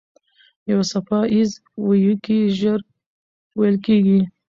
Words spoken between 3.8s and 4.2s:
کېږي.